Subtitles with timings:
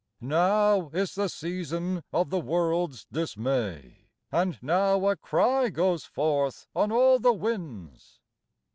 [0.19, 6.65] Now is the season of the world s dismay, And now a cry goes forth
[6.75, 8.19] on all the winds.